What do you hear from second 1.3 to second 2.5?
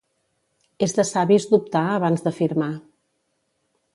dubtar abans de